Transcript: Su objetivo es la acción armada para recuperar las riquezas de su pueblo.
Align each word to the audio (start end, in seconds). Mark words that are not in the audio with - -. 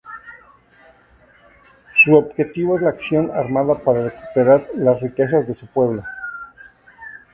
Su 2.03 2.15
objetivo 2.15 2.75
es 2.75 2.81
la 2.81 2.89
acción 2.89 3.29
armada 3.35 3.75
para 3.77 4.05
recuperar 4.05 4.63
las 4.73 4.99
riquezas 4.99 5.45
de 5.47 5.53
su 5.53 5.67
pueblo. 5.67 6.03